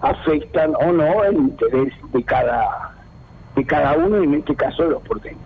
afectan 0.00 0.72
o 0.76 0.92
no 0.92 1.24
el 1.24 1.36
interés 1.36 1.92
de 2.12 2.22
cada 2.22 2.92
de 3.56 3.64
cada 3.64 3.96
uno, 3.96 4.20
y 4.22 4.24
en 4.24 4.34
este 4.34 4.54
caso 4.54 4.82
de 4.82 4.90
los 4.90 5.02
porteños. 5.02 5.40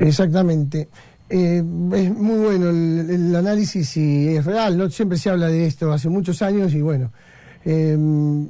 Exactamente. 0.00 0.88
Eh, 1.30 1.58
es 1.58 2.14
muy 2.14 2.38
bueno 2.38 2.70
el, 2.70 3.34
análisis 3.36 3.96
y 3.98 4.28
es 4.28 4.44
real, 4.44 4.78
¿no? 4.78 4.88
Siempre 4.88 5.18
se 5.18 5.28
habla 5.28 5.48
de 5.48 5.66
esto 5.66 5.92
hace 5.92 6.08
muchos 6.08 6.40
años 6.42 6.72
y 6.74 6.80
bueno. 6.80 7.12
Em, 7.64 8.48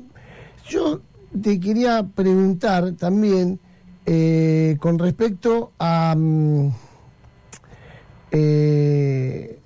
yo 0.69 1.01
te 1.43 1.59
quería 1.59 2.07
preguntar 2.15 2.93
también 2.93 3.59
eh, 4.07 4.77
con 4.79 4.99
respecto 4.99 5.73
a... 5.79 6.15
Mm, 6.17 6.69
eh, 8.31 9.59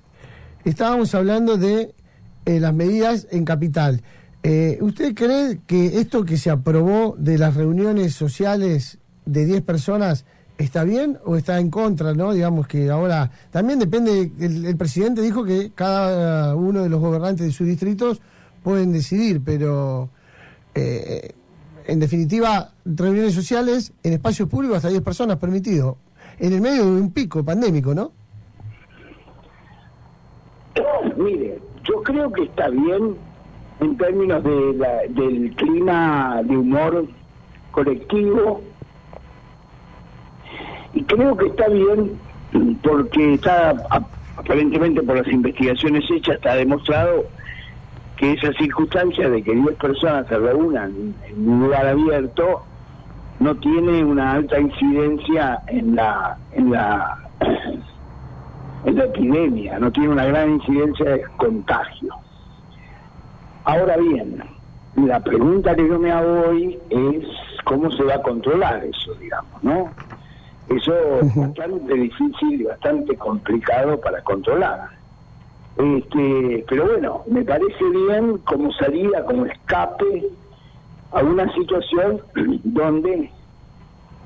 estábamos 0.65 1.13
hablando 1.13 1.57
de 1.57 1.93
las 2.45 2.73
medidas 2.73 3.27
en 3.31 3.45
capital. 3.45 4.01
¿Usted 4.81 5.13
cree 5.15 5.59
que 5.65 5.99
esto 5.99 6.25
que 6.25 6.37
se 6.37 6.49
aprobó 6.49 7.15
de 7.17 7.37
las 7.37 7.55
reuniones 7.55 8.13
sociales 8.13 8.97
de 9.25 9.45
10 9.45 9.61
personas 9.61 10.25
está 10.63 10.83
bien 10.83 11.17
o 11.25 11.35
está 11.35 11.59
en 11.59 11.69
contra, 11.69 12.13
no? 12.13 12.33
Digamos 12.33 12.67
que 12.67 12.89
ahora 12.89 13.29
también 13.51 13.79
depende, 13.79 14.31
el, 14.39 14.75
presidente 14.77 15.21
dijo 15.21 15.43
que 15.43 15.71
cada 15.73 16.55
uno 16.55 16.83
de 16.83 16.89
los 16.89 16.99
gobernantes 16.99 17.45
de 17.45 17.51
sus 17.51 17.67
distritos 17.67 18.21
pueden 18.63 18.91
decidir, 18.91 19.41
pero 19.43 20.09
eh, 20.73 21.33
en 21.85 21.99
definitiva, 21.99 22.71
reuniones 22.85 23.33
sociales 23.33 23.93
en 24.03 24.13
espacios 24.13 24.47
públicos 24.49 24.77
hasta 24.77 24.89
10 24.89 25.01
personas 25.01 25.37
permitido, 25.37 25.97
en 26.39 26.53
el 26.53 26.61
medio 26.61 26.85
de 26.85 27.01
un 27.01 27.11
pico 27.11 27.43
pandémico, 27.43 27.93
¿no? 27.93 28.11
Mire, 31.17 31.59
yo 31.83 32.01
creo 32.03 32.31
que 32.31 32.43
está 32.43 32.69
bien 32.69 33.15
en 33.79 33.97
términos 33.97 34.43
de 34.43 35.09
del 35.09 35.53
clima 35.55 36.41
de 36.43 36.57
humor 36.57 37.07
colectivo. 37.71 38.61
Y 40.93 41.03
creo 41.03 41.35
que 41.35 41.47
está 41.47 41.67
bien 41.69 42.19
porque 42.81 43.33
está, 43.33 43.73
aparentemente 44.37 45.01
por 45.01 45.17
las 45.17 45.27
investigaciones 45.27 46.03
hechas, 46.11 46.35
está 46.35 46.55
demostrado 46.55 47.25
que 48.17 48.33
esa 48.33 48.53
circunstancia 48.53 49.29
de 49.29 49.41
que 49.41 49.53
10 49.53 49.75
personas 49.75 50.27
se 50.27 50.37
reúnan 50.37 51.15
en 51.27 51.49
un 51.49 51.63
lugar 51.63 51.87
abierto 51.87 52.63
no 53.39 53.55
tiene 53.55 54.03
una 54.03 54.33
alta 54.33 54.59
incidencia 54.59 55.59
en 55.67 55.95
la 55.95 56.37
en 56.53 56.71
la 56.71 57.17
en 58.85 58.95
la 58.97 59.05
epidemia, 59.05 59.79
no 59.79 59.91
tiene 59.91 60.09
una 60.09 60.25
gran 60.25 60.51
incidencia 60.51 61.05
de 61.05 61.23
contagio. 61.37 62.13
Ahora 63.63 63.97
bien, 63.97 64.43
la 64.95 65.19
pregunta 65.21 65.75
que 65.75 65.87
yo 65.87 65.97
me 65.97 66.11
hago 66.11 66.49
hoy 66.49 66.77
es 66.89 67.25
cómo 67.63 67.89
se 67.91 68.03
va 68.03 68.15
a 68.15 68.21
controlar 68.21 68.83
eso, 68.83 69.13
digamos, 69.15 69.63
¿no? 69.63 69.89
Eso 70.69 70.93
es 71.21 71.35
bastante 71.35 71.93
difícil 71.93 72.61
y 72.61 72.63
bastante 72.63 73.15
complicado 73.15 73.99
para 73.99 74.21
controlar. 74.23 74.89
Este, 75.77 76.65
pero 76.69 76.85
bueno, 76.85 77.23
me 77.27 77.43
parece 77.43 77.83
bien 77.89 78.37
como 78.39 78.71
salida, 78.73 79.25
como 79.25 79.45
escape 79.45 80.27
a 81.11 81.23
una 81.23 81.51
situación 81.53 82.21
donde 82.63 83.31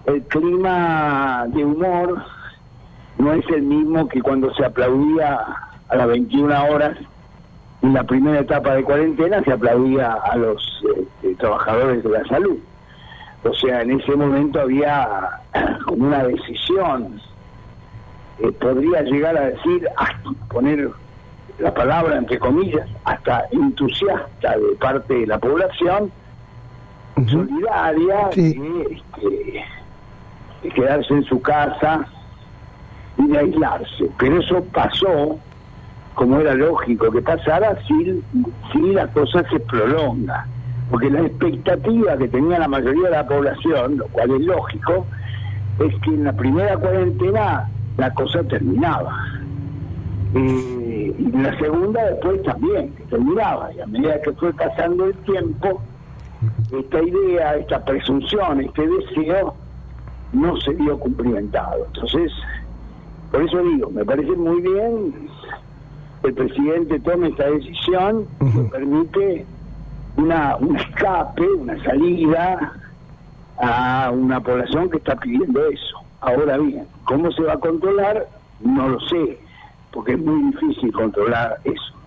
el 0.05 0.21
clima 0.23 1.45
de 1.49 1.65
humor 1.65 2.23
no 3.17 3.33
es 3.33 3.45
el 3.49 3.63
mismo 3.63 4.07
que 4.07 4.21
cuando 4.21 4.53
se 4.53 4.65
aplaudía 4.65 5.39
a 5.89 5.95
las 5.95 6.07
21 6.07 6.65
horas 6.65 6.97
en 7.81 7.93
la 7.93 8.03
primera 8.03 8.39
etapa 8.39 8.75
de 8.75 8.83
cuarentena 8.83 9.41
se 9.43 9.51
aplaudía 9.51 10.13
a 10.13 10.35
los 10.35 10.83
este, 10.97 11.35
trabajadores 11.35 12.03
de 12.03 12.09
la 12.09 12.25
salud. 12.25 12.57
O 13.49 13.53
sea, 13.53 13.81
en 13.81 13.99
ese 13.99 14.15
momento 14.15 14.61
había 14.61 15.41
como 15.85 16.07
una 16.07 16.23
decisión, 16.23 17.21
eh, 18.39 18.51
podría 18.59 19.01
llegar 19.01 19.37
a 19.37 19.49
decir, 19.49 19.87
poner 20.49 20.89
la 21.59 21.73
palabra 21.73 22.17
entre 22.17 22.37
comillas, 22.37 22.87
hasta 23.05 23.45
entusiasta 23.51 24.57
de 24.57 24.75
parte 24.79 25.13
de 25.13 25.27
la 25.27 25.39
población, 25.39 26.11
solidaria, 27.27 28.29
de, 28.35 28.91
este, 28.91 29.65
de 30.61 30.69
quedarse 30.69 31.13
en 31.13 31.23
su 31.23 31.41
casa 31.41 32.05
y 33.17 33.27
de 33.27 33.39
aislarse. 33.39 34.11
Pero 34.19 34.39
eso 34.39 34.63
pasó 34.65 35.39
como 36.13 36.39
era 36.39 36.53
lógico 36.55 37.11
que 37.11 37.21
pasara, 37.21 37.77
si, 37.87 38.23
si 38.71 38.79
la 38.93 39.07
cosa 39.07 39.43
se 39.49 39.59
prolonga. 39.59 40.47
Porque 40.89 41.09
la 41.09 41.21
expectativa 41.21 42.17
que 42.17 42.27
tenía 42.29 42.59
la 42.59 42.67
mayoría 42.67 43.05
de 43.05 43.11
la 43.11 43.27
población, 43.27 43.97
lo 43.97 44.07
cual 44.07 44.31
es 44.31 44.41
lógico, 44.41 45.05
es 45.79 45.93
que 46.01 46.09
en 46.09 46.23
la 46.23 46.33
primera 46.33 46.77
cuarentena 46.77 47.69
la 47.97 48.13
cosa 48.13 48.43
terminaba. 48.43 49.13
Eh, 50.33 51.15
y 51.17 51.23
en 51.23 51.43
la 51.43 51.57
segunda 51.57 52.05
después 52.05 52.41
también 52.43 52.93
terminaba. 53.09 53.73
Y 53.73 53.81
a 53.81 53.87
medida 53.87 54.21
que 54.21 54.31
fue 54.33 54.53
pasando 54.53 55.05
el 55.05 55.15
tiempo, 55.19 55.81
esta 56.71 57.03
idea, 57.03 57.55
esta 57.55 57.83
presunción, 57.83 58.61
este 58.61 58.87
deseo, 58.87 59.55
no 60.33 60.57
se 60.57 60.73
vio 60.73 60.99
cumplimentado. 60.99 61.85
Entonces, 61.87 62.31
por 63.31 63.41
eso 63.41 63.61
digo, 63.61 63.89
me 63.89 64.05
parece 64.05 64.31
muy 64.31 64.61
bien 64.61 65.13
que 66.21 66.27
el 66.29 66.33
presidente 66.33 66.99
tome 66.99 67.29
esta 67.29 67.49
decisión 67.49 68.25
que 68.39 68.61
permite 68.71 69.45
una, 70.17 70.57
un 70.57 70.75
escape, 70.75 71.43
una 71.43 71.81
salida 71.83 72.73
a 73.59 74.11
una 74.11 74.41
población 74.41 74.89
que 74.89 74.97
está 74.97 75.15
pidiendo 75.15 75.65
eso. 75.67 75.97
Ahora 76.19 76.57
bien, 76.57 76.85
¿cómo 77.05 77.31
se 77.31 77.43
va 77.43 77.53
a 77.53 77.59
controlar? 77.59 78.27
No 78.59 78.89
lo 78.89 78.99
sé, 79.01 79.39
porque 79.91 80.13
es 80.13 80.19
muy 80.19 80.51
difícil 80.51 80.91
controlar 80.91 81.57
eso. 81.63 81.97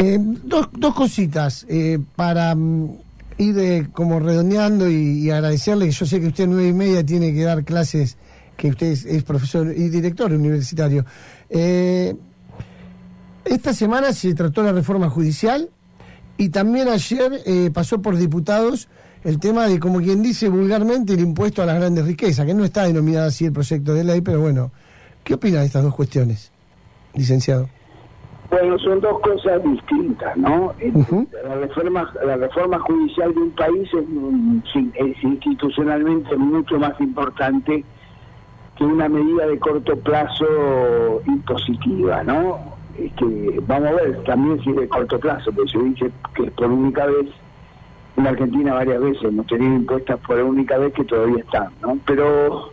Eh, 0.00 0.18
dos, 0.20 0.68
dos 0.72 0.94
cositas 0.94 1.66
eh, 1.68 1.98
para 2.14 2.54
mm, 2.54 2.98
ir 3.38 3.58
eh, 3.58 3.88
como 3.92 4.20
redondeando 4.20 4.88
y, 4.88 5.30
agradecerle, 5.30 5.86
que 5.86 5.92
yo 5.92 6.06
sé 6.06 6.20
que 6.20 6.28
usted 6.28 6.46
nueve 6.46 6.68
y 6.68 6.72
media 6.72 7.04
tiene 7.04 7.32
que 7.32 7.42
dar 7.42 7.64
clases, 7.64 8.16
que 8.56 8.70
usted 8.70 8.86
es, 8.86 9.24
profesor 9.24 9.72
y 9.74 9.88
director 9.88 10.32
universitario. 10.32 11.04
esta 13.44 13.72
semana 13.72 14.12
se 14.12 14.34
trató 14.34 14.62
la 14.62 14.72
reforma 14.72 15.08
judicial 15.08 15.70
y 16.38 16.48
también 16.48 16.88
ayer 16.88 17.42
pasó 17.74 18.00
por 18.00 18.16
diputados 18.16 18.88
el 19.24 19.40
tema 19.40 19.66
de, 19.66 19.80
como 19.80 19.98
quien 19.98 20.22
dice 20.22 20.48
vulgarmente, 20.48 21.14
el 21.14 21.20
impuesto 21.20 21.62
a 21.62 21.66
las 21.66 21.76
grandes 21.76 22.06
riquezas, 22.06 22.46
que 22.46 22.54
no 22.54 22.64
está 22.64 22.84
denominado 22.84 23.26
así 23.26 23.44
el 23.44 23.52
proyecto 23.52 23.92
de 23.94 24.04
ley, 24.04 24.20
pero 24.20 24.40
bueno, 24.40 24.70
¿qué 25.24 25.34
opina 25.34 25.60
de 25.60 25.66
estas 25.66 25.82
dos 25.82 25.94
cuestiones, 25.94 26.52
licenciado? 27.14 27.68
Bueno, 28.50 28.78
son 28.78 29.00
dos 29.00 29.20
cosas 29.20 29.62
distintas, 29.62 30.34
¿no? 30.38 30.72
La 31.44 31.56
reforma 31.56 32.10
la 32.24 32.36
reforma 32.36 32.78
judicial 32.78 33.34
de 33.34 33.40
un 33.40 33.50
país 33.50 33.90
es, 33.92 35.22
institucionalmente 35.22 36.34
mucho 36.36 36.78
más 36.78 36.98
importante 37.00 37.84
que 38.76 38.84
una 38.84 39.08
medida 39.08 39.46
de 39.46 39.58
corto 39.58 39.96
plazo 39.98 41.20
impositiva, 41.26 42.22
¿no? 42.22 42.77
Que 43.16 43.60
vamos 43.66 43.88
a 43.88 43.92
ver 43.92 44.22
también 44.24 44.60
si 44.62 44.70
es 44.70 44.76
de 44.76 44.88
corto 44.88 45.18
plazo, 45.18 45.52
porque 45.52 45.70
se 45.70 45.78
dice 45.78 46.10
que 46.34 46.50
por 46.50 46.70
única 46.70 47.06
vez 47.06 47.26
en 48.16 48.26
Argentina 48.26 48.74
varias 48.74 49.00
veces 49.00 49.22
hemos 49.22 49.46
tenido 49.46 49.74
impuestas 49.74 50.18
por 50.20 50.40
única 50.40 50.76
vez 50.78 50.92
que 50.92 51.04
todavía 51.04 51.38
están, 51.38 51.68
¿no? 51.80 51.98
Pero 52.04 52.72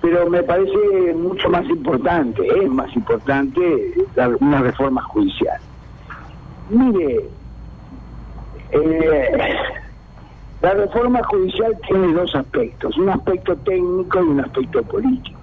pero 0.00 0.28
me 0.28 0.42
parece 0.42 1.14
mucho 1.14 1.48
más 1.48 1.64
importante, 1.68 2.46
es 2.46 2.68
más 2.70 2.94
importante 2.94 3.94
una 4.40 4.60
reforma 4.60 5.02
judicial. 5.02 5.58
Mire, 6.70 7.28
eh, 8.70 9.54
la 10.62 10.74
reforma 10.74 11.22
judicial 11.24 11.76
tiene 11.88 12.12
dos 12.12 12.34
aspectos, 12.34 12.96
un 12.98 13.08
aspecto 13.08 13.56
técnico 13.56 14.18
y 14.22 14.28
un 14.28 14.40
aspecto 14.40 14.82
político. 14.82 15.35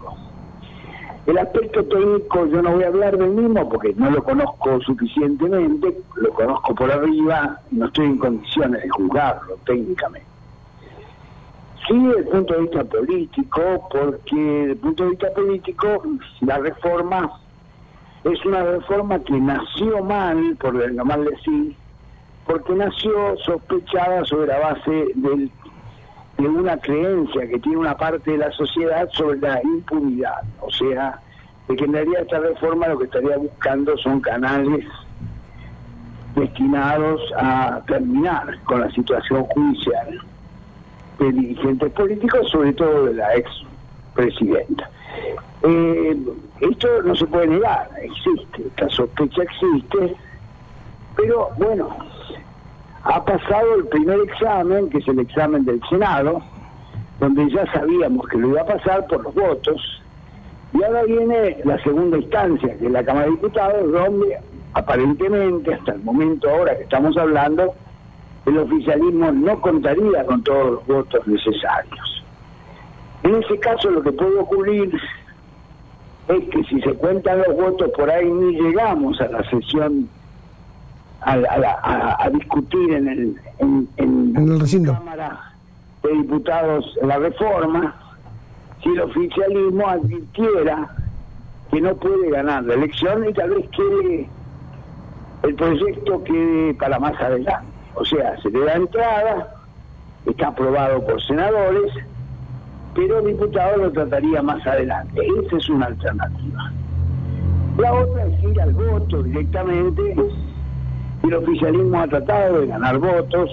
El 1.25 1.37
aspecto 1.37 1.85
técnico 1.85 2.45
yo 2.47 2.61
no 2.61 2.73
voy 2.73 2.83
a 2.83 2.87
hablar 2.87 3.17
del 3.17 3.29
mismo 3.29 3.69
porque 3.69 3.93
no 3.95 4.11
lo 4.11 4.21
conozco 4.23 4.81
suficientemente, 4.81 5.97
lo 6.15 6.29
conozco 6.31 6.75
por 6.75 6.91
arriba, 6.91 7.61
no 7.71 7.85
estoy 7.85 8.07
en 8.07 8.17
condiciones 8.17 8.83
de 8.83 8.89
juzgarlo 8.89 9.55
técnicamente. 9.65 10.27
Sí, 11.87 11.97
desde 11.97 12.19
el 12.19 12.27
punto 12.27 12.53
de 12.53 12.61
vista 12.61 12.83
político, 12.83 13.61
porque 13.89 14.35
desde 14.35 14.71
el 14.71 14.77
punto 14.77 15.03
de 15.03 15.09
vista 15.11 15.33
político 15.33 16.03
la 16.41 16.57
reforma 16.57 17.31
es 18.25 18.45
una 18.45 18.63
reforma 18.63 19.19
que 19.19 19.33
nació 19.33 20.03
mal, 20.03 20.57
por 20.59 21.05
mal 21.05 21.25
decir, 21.25 21.75
porque 22.45 22.73
nació 22.73 23.37
sospechada 23.37 24.25
sobre 24.25 24.47
la 24.47 24.59
base 24.59 25.07
del, 25.15 25.49
de 26.37 26.47
una 26.47 26.77
creencia 26.77 27.47
que 27.47 27.59
tiene 27.59 27.77
una 27.77 27.95
parte 27.95 28.31
de 28.31 28.37
la 28.37 28.51
sociedad 28.51 29.07
sobre 29.11 29.39
la 29.39 29.61
impunidad. 29.63 30.41
O 30.61 30.71
sea, 30.71 31.19
de 31.67 31.75
que 31.75 31.85
en 31.85 31.93
realidad 31.93 32.21
esta 32.21 32.39
reforma 32.39 32.87
lo 32.87 32.97
que 32.97 33.05
estaría 33.05 33.37
buscando 33.37 33.97
son 33.97 34.19
canales 34.21 34.85
destinados 36.35 37.21
a 37.37 37.81
terminar 37.87 38.59
con 38.63 38.81
la 38.81 38.89
situación 38.91 39.43
judicial 39.45 40.19
de 41.19 41.31
dirigentes 41.31 41.91
políticos, 41.91 42.49
sobre 42.49 42.73
todo 42.73 43.05
de 43.05 43.13
la 43.13 43.35
ex 43.35 43.49
presidenta. 44.15 44.89
Eh, 45.61 46.17
esto 46.59 46.87
no 47.03 47.15
se 47.15 47.25
puede 47.27 47.47
negar, 47.47 47.89
existe, 48.01 48.63
esta 48.67 48.89
sospecha 48.89 49.43
existe, 49.43 50.15
pero 51.15 51.49
bueno, 51.57 51.95
ha 53.03 53.23
pasado 53.23 53.75
el 53.75 53.87
primer 53.87 54.19
examen, 54.21 54.89
que 54.89 54.99
es 54.99 55.07
el 55.07 55.19
examen 55.19 55.65
del 55.65 55.81
Senado, 55.89 56.41
donde 57.19 57.49
ya 57.51 57.65
sabíamos 57.71 58.27
que 58.27 58.37
lo 58.37 58.49
iba 58.49 58.61
a 58.61 58.65
pasar 58.65 59.05
por 59.07 59.23
los 59.23 59.33
votos, 59.33 60.01
y 60.73 60.83
ahora 60.83 61.03
viene 61.03 61.57
la 61.65 61.81
segunda 61.83 62.17
instancia, 62.17 62.77
que 62.77 62.85
es 62.85 62.91
la 62.91 63.03
Cámara 63.03 63.25
de 63.25 63.31
Diputados, 63.31 63.91
donde 63.91 64.37
aparentemente, 64.73 65.73
hasta 65.73 65.93
el 65.93 66.01
momento 66.01 66.49
ahora 66.49 66.75
que 66.77 66.83
estamos 66.83 67.15
hablando, 67.17 67.75
el 68.45 68.57
oficialismo 68.57 69.31
no 69.31 69.61
contaría 69.61 70.25
con 70.25 70.43
todos 70.43 70.71
los 70.71 70.87
votos 70.87 71.27
necesarios. 71.27 72.23
En 73.23 73.35
ese 73.35 73.59
caso 73.59 73.89
lo 73.89 74.01
que 74.01 74.11
puede 74.11 74.37
ocurrir 74.39 74.99
es 76.27 76.49
que 76.49 76.63
si 76.63 76.81
se 76.81 76.93
cuentan 76.95 77.43
los 77.47 77.55
votos 77.55 77.89
por 77.95 78.09
ahí 78.09 78.29
ni 78.29 78.59
llegamos 78.59 79.19
a 79.21 79.27
la 79.27 79.49
sesión 79.49 80.09
a, 81.25 82.29
discutir 82.31 82.93
en 82.93 83.07
el 83.07 83.41
en, 83.59 83.87
en, 83.97 84.33
la 84.33 84.93
Cámara 84.93 85.53
de 86.03 86.11
Diputados 86.13 86.97
la 87.01 87.17
reforma 87.17 87.95
si 88.81 88.89
el 88.89 89.01
oficialismo 89.01 89.87
advirtiera 89.87 90.95
que 91.71 91.81
no 91.81 91.95
puede 91.95 92.29
ganar 92.29 92.63
la 92.63 92.73
elección 92.75 93.27
y 93.27 93.33
tal 93.33 93.49
vez 93.51 93.69
que 93.69 94.29
el 95.43 95.55
proyecto 95.55 96.23
quede 96.23 96.73
para 96.75 96.99
más 96.99 97.19
adelante. 97.19 97.67
O 97.95 98.05
sea, 98.05 98.39
se 98.41 98.49
le 98.49 98.59
da 98.65 98.73
entrada, 98.73 99.55
está 100.25 100.47
aprobado 100.47 101.05
por 101.05 101.21
senadores, 101.23 101.93
pero 102.95 103.19
el 103.19 103.27
diputado 103.27 103.77
lo 103.77 103.91
trataría 103.91 104.41
más 104.41 104.65
adelante. 104.65 105.21
Esa 105.45 105.57
es 105.57 105.69
una 105.69 105.87
alternativa. 105.87 106.71
La 107.77 107.93
otra 107.93 108.25
es 108.25 108.43
ir 108.43 108.61
al 108.61 108.73
voto 108.73 109.23
directamente. 109.23 110.15
El 111.23 111.35
oficialismo 111.35 112.01
ha 112.01 112.07
tratado 112.07 112.59
de 112.59 112.67
ganar 112.67 112.97
votos. 112.97 113.49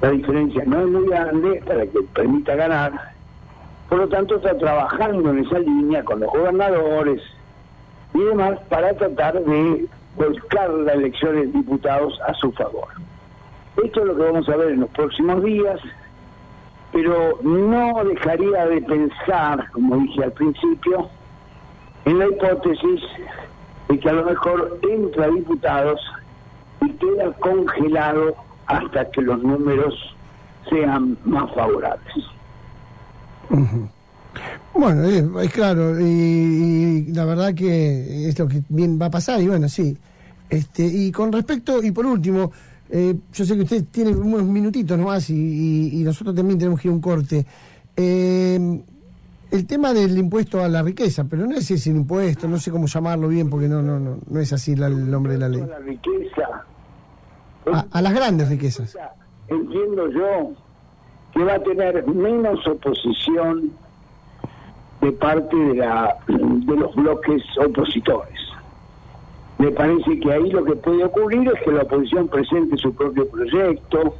La 0.00 0.10
diferencia 0.10 0.64
no 0.66 0.80
es 0.80 0.86
muy 0.88 1.06
grande 1.06 1.62
para 1.66 1.86
que 1.86 2.02
permita 2.14 2.56
ganar. 2.56 2.92
Por 3.90 3.98
lo 3.98 4.08
tanto, 4.08 4.36
está 4.36 4.56
trabajando 4.56 5.30
en 5.30 5.44
esa 5.44 5.58
línea 5.58 6.02
con 6.02 6.20
los 6.20 6.30
gobernadores 6.30 7.20
y 8.14 8.20
demás 8.20 8.58
para 8.70 8.94
tratar 8.94 9.38
de 9.44 9.86
volcar 10.16 10.70
las 10.70 10.94
elecciones 10.94 11.52
de 11.52 11.58
diputados 11.58 12.18
a 12.26 12.32
su 12.34 12.50
favor. 12.52 12.88
Esto 13.84 14.00
es 14.00 14.06
lo 14.06 14.16
que 14.16 14.22
vamos 14.22 14.48
a 14.48 14.56
ver 14.56 14.70
en 14.70 14.80
los 14.80 14.90
próximos 14.90 15.44
días, 15.44 15.78
pero 16.90 17.38
no 17.42 18.02
dejaría 18.02 18.66
de 18.66 18.80
pensar, 18.80 19.70
como 19.72 19.98
dije 19.98 20.24
al 20.24 20.32
principio, 20.32 21.10
en 22.06 22.18
la 22.18 22.28
hipótesis 22.28 23.02
de 23.88 24.00
que 24.00 24.08
a 24.08 24.14
lo 24.14 24.24
mejor 24.24 24.78
entra 24.82 25.28
diputados 25.28 26.00
y 26.86 26.90
queda 26.92 27.32
congelado 27.34 28.34
hasta 28.66 29.10
que 29.10 29.22
los 29.22 29.42
números 29.42 29.94
sean 30.68 31.16
más 31.24 31.52
favorables. 31.54 32.24
Bueno, 34.74 35.04
es, 35.04 35.52
claro, 35.52 35.98
y, 36.00 37.06
la 37.12 37.24
verdad 37.24 37.54
que 37.54 38.28
es 38.28 38.38
lo 38.38 38.48
que 38.48 38.62
bien 38.68 38.98
va 39.00 39.06
a 39.06 39.10
pasar, 39.10 39.40
y 39.40 39.48
bueno, 39.48 39.68
sí. 39.68 39.96
Este, 40.48 40.84
y 40.84 41.10
con 41.10 41.32
respecto, 41.32 41.82
y 41.82 41.90
por 41.90 42.06
último, 42.06 42.52
eh, 42.90 43.14
yo 43.32 43.44
sé 43.44 43.56
que 43.56 43.62
usted 43.62 43.84
tiene 43.90 44.10
unos 44.10 44.44
minutitos 44.44 44.96
nomás 44.98 45.30
y, 45.30 46.00
y, 46.00 46.04
nosotros 46.04 46.34
también 46.36 46.58
tenemos 46.58 46.80
que 46.80 46.88
ir 46.88 46.92
a 46.92 46.94
un 46.94 47.00
corte. 47.00 47.46
Eh, 47.96 48.82
el 49.50 49.66
tema 49.66 49.92
del 49.92 50.16
impuesto 50.18 50.62
a 50.62 50.68
la 50.68 50.82
riqueza, 50.82 51.24
pero 51.24 51.46
no 51.46 51.56
es 51.56 51.70
ese 51.70 51.90
impuesto, 51.90 52.48
no 52.48 52.58
sé 52.58 52.70
cómo 52.70 52.86
llamarlo 52.86 53.28
bien 53.28 53.48
porque 53.48 53.68
no 53.68 53.80
no 53.80 53.98
no, 53.98 54.18
no 54.28 54.40
es 54.40 54.52
así 54.52 54.72
el 54.72 55.10
nombre 55.10 55.34
de 55.34 55.38
la 55.38 55.48
ley. 55.48 55.62
La 55.68 55.78
riqueza. 55.78 56.64
A, 57.72 58.00
las 58.00 58.14
grandes 58.14 58.48
riquezas. 58.48 58.96
Entiendo 59.48 60.08
yo 60.10 60.52
que 61.34 61.44
va 61.44 61.54
a 61.54 61.62
tener 61.62 62.06
menos 62.06 62.66
oposición 62.66 63.72
de 65.00 65.12
parte 65.12 65.56
de, 65.56 65.74
la, 65.74 66.16
de 66.28 66.76
los 66.76 66.94
bloques 66.94 67.42
opositores. 67.58 68.40
Me 69.58 69.70
parece 69.70 70.20
que 70.20 70.32
ahí 70.32 70.50
lo 70.50 70.64
que 70.64 70.76
puede 70.76 71.04
ocurrir 71.04 71.48
es 71.48 71.60
que 71.62 71.72
la 71.72 71.82
oposición 71.82 72.28
presente 72.28 72.76
su 72.76 72.94
propio 72.94 73.28
proyecto, 73.28 74.14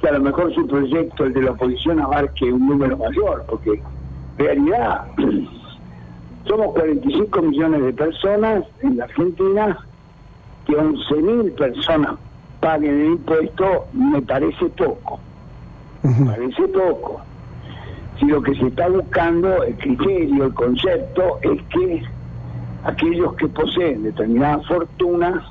que 0.00 0.08
a 0.08 0.12
lo 0.12 0.20
mejor 0.20 0.54
su 0.54 0.66
proyecto, 0.66 1.24
el 1.24 1.32
de 1.32 1.42
la 1.42 1.52
oposición, 1.52 2.00
abarque 2.00 2.52
un 2.52 2.66
número 2.66 2.96
mayor, 2.96 3.44
porque 3.48 3.82
en 4.38 4.44
realidad 4.44 5.06
somos 6.46 6.72
45 6.72 7.42
millones 7.42 7.82
de 7.82 7.92
personas 7.92 8.64
en 8.82 8.96
la 8.98 9.04
Argentina, 9.04 9.78
que 10.66 10.76
11 10.76 11.14
mil 11.16 11.52
personas 11.52 12.14
paguen 12.62 13.00
el 13.00 13.06
impuesto 13.06 13.88
me 13.92 14.22
parece 14.22 14.66
poco, 14.70 15.18
me 16.02 16.26
parece 16.26 16.68
poco. 16.68 17.20
Si 18.18 18.26
lo 18.26 18.40
que 18.40 18.54
se 18.54 18.68
está 18.68 18.88
buscando, 18.88 19.64
el 19.64 19.74
criterio, 19.76 20.44
el 20.44 20.54
concepto, 20.54 21.40
es 21.42 21.60
que 21.70 22.02
aquellos 22.84 23.34
que 23.34 23.48
poseen 23.48 24.04
determinadas 24.04 24.64
fortunas 24.68 25.44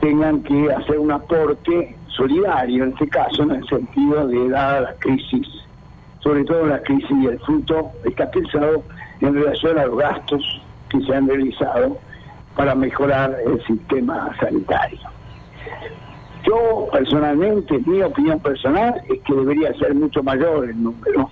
tengan 0.00 0.42
que 0.42 0.72
hacer 0.72 0.98
un 0.98 1.12
aporte 1.12 1.96
solidario, 2.08 2.84
en 2.84 2.90
este 2.90 3.08
caso, 3.08 3.44
en 3.44 3.52
el 3.52 3.68
sentido 3.68 4.26
de, 4.26 4.48
dada 4.48 4.80
la 4.80 4.94
crisis, 4.94 5.46
sobre 6.20 6.44
todo 6.44 6.66
la 6.66 6.82
crisis 6.82 7.16
y 7.22 7.26
el 7.26 7.38
fruto, 7.40 7.92
está 8.04 8.28
pensado 8.32 8.82
en 9.20 9.34
relación 9.34 9.78
a 9.78 9.86
los 9.86 9.98
gastos 9.98 10.60
que 10.88 11.00
se 11.02 11.14
han 11.14 11.28
realizado 11.28 11.96
para 12.56 12.74
mejorar 12.74 13.36
el 13.46 13.64
sistema 13.64 14.34
sanitario. 14.40 15.17
Yo 16.44 16.88
personalmente, 16.92 17.78
mi 17.86 18.02
opinión 18.02 18.40
personal 18.40 19.00
es 19.08 19.20
que 19.22 19.34
debería 19.34 19.72
ser 19.74 19.94
mucho 19.94 20.22
mayor 20.22 20.68
el 20.68 20.82
número 20.82 21.28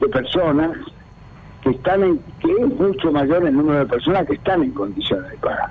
de 0.00 0.08
personas 0.08 0.70
que 1.62 1.70
están 1.70 2.02
en, 2.02 2.18
que 2.40 2.52
es 2.52 2.66
mucho 2.78 3.12
mayor 3.12 3.46
el 3.46 3.56
número 3.56 3.80
de 3.80 3.86
personas 3.86 4.26
que 4.26 4.34
están 4.34 4.62
en 4.62 4.72
condiciones 4.72 5.30
de 5.30 5.36
pagar. 5.38 5.70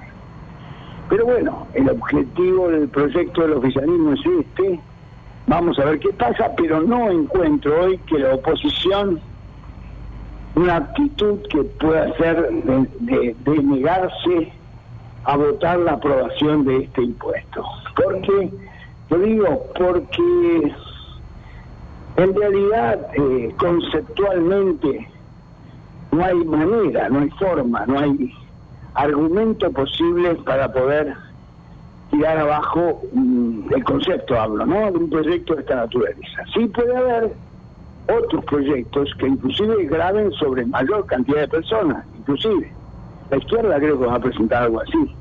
Pero 1.09 1.25
bueno, 1.25 1.67
el 1.73 1.89
objetivo 1.89 2.69
del 2.69 2.87
proyecto 2.87 3.41
del 3.41 3.53
oficialismo 3.53 4.13
es 4.13 4.19
este. 4.25 4.79
Vamos 5.47 5.79
a 5.79 5.85
ver 5.85 5.99
qué 5.99 6.09
pasa, 6.09 6.51
pero 6.55 6.81
no 6.81 7.09
encuentro 7.09 7.85
hoy 7.85 7.97
que 8.07 8.19
la 8.19 8.35
oposición 8.35 9.19
una 10.55 10.77
actitud 10.77 11.39
que 11.49 11.63
pueda 11.63 12.15
ser 12.17 12.49
de, 12.51 13.35
negarse 13.63 14.51
a 15.25 15.37
votar 15.37 15.79
la 15.79 15.93
aprobación 15.93 16.65
de 16.65 16.83
este 16.83 17.03
impuesto. 17.03 17.63
Porque, 17.95 18.51
lo 19.09 19.19
digo, 19.19 19.65
porque 19.77 20.73
en 22.17 22.35
realidad 22.35 23.07
eh, 23.15 23.53
conceptualmente 23.57 25.07
no 26.11 26.25
hay 26.25 26.43
manera, 26.43 27.09
no 27.09 27.19
hay 27.19 27.29
forma, 27.31 27.85
no 27.85 27.99
hay 27.99 28.33
argumento 28.95 29.71
posible 29.71 30.35
para 30.35 30.71
poder 30.71 31.15
tirar 32.11 32.37
abajo 32.37 33.01
mm, 33.13 33.73
el 33.73 33.83
concepto, 33.83 34.39
hablo, 34.39 34.65
¿no? 34.65 34.91
De 34.91 34.97
un 34.97 35.09
proyecto 35.09 35.55
de 35.55 35.61
esta 35.61 35.75
naturaleza. 35.75 36.43
Sí 36.53 36.65
puede 36.67 36.95
haber 36.95 37.31
otros 38.09 38.43
proyectos 38.45 39.13
que 39.19 39.27
inclusive 39.27 39.85
graben 39.85 40.31
sobre 40.33 40.65
mayor 40.65 41.05
cantidad 41.05 41.41
de 41.41 41.47
personas, 41.47 42.05
inclusive. 42.17 42.71
La 43.29 43.37
izquierda 43.37 43.77
creo 43.77 43.99
que 43.99 44.05
va 44.05 44.15
a 44.15 44.19
presentar 44.19 44.63
algo 44.63 44.81
así. 44.81 45.15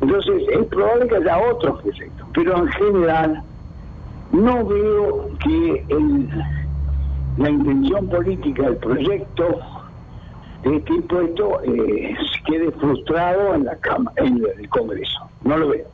Entonces 0.00 0.42
es 0.52 0.66
probable 0.66 1.08
que 1.08 1.16
haya 1.16 1.38
otros 1.38 1.80
proyectos, 1.80 2.28
pero 2.34 2.58
en 2.58 2.68
general 2.68 3.42
no 4.32 4.66
veo 4.66 5.30
que 5.38 5.84
el, 5.88 6.28
la 7.38 7.50
intención 7.50 8.08
política 8.08 8.62
del 8.64 8.76
proyecto 8.76 9.60
de 10.64 10.76
este 10.76 10.94
impuesto 10.94 11.62
eh, 11.62 12.14
quede 12.46 12.70
frustrado 12.72 13.54
en 13.54 13.64
la 13.64 13.76
cama, 13.76 14.12
en 14.16 14.42
el 14.58 14.68
Congreso. 14.68 15.20
No 15.44 15.56
lo 15.56 15.68
veo. 15.68 15.86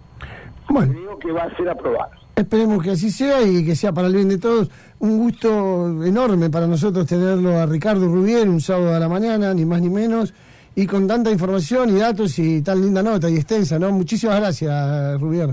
Bueno. 0.68 0.92
Creo 0.92 1.18
que 1.18 1.32
va 1.32 1.42
a 1.42 1.56
ser 1.56 1.68
aprobado. 1.68 2.10
Esperemos 2.34 2.82
que 2.82 2.90
así 2.90 3.10
sea 3.10 3.42
y 3.42 3.64
que 3.64 3.76
sea 3.76 3.92
para 3.92 4.08
el 4.08 4.14
bien 4.14 4.28
de 4.28 4.38
todos. 4.38 4.70
Un 4.98 5.18
gusto 5.18 6.02
enorme 6.04 6.48
para 6.48 6.66
nosotros 6.66 7.06
tenerlo 7.06 7.58
a 7.58 7.66
Ricardo 7.66 8.06
Rubier 8.06 8.48
un 8.48 8.60
sábado 8.60 8.94
a 8.94 8.98
la 8.98 9.08
mañana, 9.08 9.52
ni 9.52 9.66
más 9.66 9.82
ni 9.82 9.90
menos, 9.90 10.32
y 10.74 10.87
con 10.87 11.06
tanta 11.06 11.30
información 11.30 11.90
y 11.90 11.98
datos 11.98 12.38
y 12.38 12.62
tan 12.62 12.80
linda 12.80 13.02
nota 13.02 13.28
y 13.28 13.37
extensa, 13.37 13.78
¿no? 13.78 13.90
Muchísimas 13.90 14.40
gracias, 14.40 15.20
Rubier. 15.20 15.52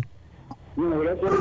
Bueno, 0.75 0.99
gracias. 0.99 1.31